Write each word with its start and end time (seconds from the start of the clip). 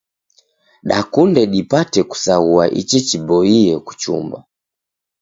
Dakunde 0.89 1.41
dipate 1.53 1.99
kusaghua 2.09 2.65
ichi 2.79 2.99
chiboie 3.07 3.65
kuchumba. 3.85 4.37